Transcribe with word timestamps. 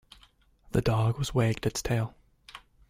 The 0.71 0.81
dog 0.81 1.19
was 1.19 1.35
wagged 1.35 1.67
its 1.67 1.83
tail. 1.83 2.15